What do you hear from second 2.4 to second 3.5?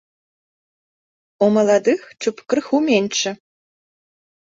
крыху меншы.